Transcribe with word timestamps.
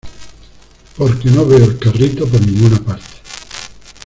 porque 0.97 1.29
no 1.29 1.45
veo 1.45 1.63
el 1.63 1.77
carrito 1.77 2.25
por 2.27 2.41
ninguna 2.41 2.79
parte. 2.83 3.05